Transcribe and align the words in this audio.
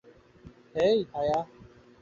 হেই, 0.75 0.97
ভায়া। 1.13 1.39